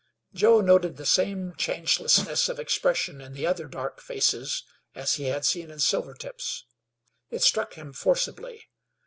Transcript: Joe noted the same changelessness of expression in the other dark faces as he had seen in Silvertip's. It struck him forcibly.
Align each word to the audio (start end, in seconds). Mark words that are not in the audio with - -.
Joe 0.33 0.61
noted 0.61 0.97
the 0.97 1.05
same 1.05 1.53
changelessness 1.55 2.49
of 2.49 2.57
expression 2.57 3.21
in 3.21 3.33
the 3.33 3.45
other 3.45 3.67
dark 3.67 4.01
faces 4.01 4.63
as 4.95 5.13
he 5.13 5.25
had 5.25 5.45
seen 5.45 5.69
in 5.69 5.77
Silvertip's. 5.77 6.65
It 7.29 7.43
struck 7.43 7.75
him 7.75 7.93
forcibly. 7.93 8.65